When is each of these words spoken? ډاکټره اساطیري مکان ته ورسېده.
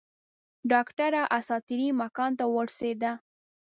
ډاکټره 0.71 1.21
اساطیري 1.37 1.89
مکان 2.01 2.31
ته 2.39 2.45
ورسېده. 2.53 3.11